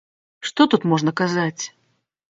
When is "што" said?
0.49-0.67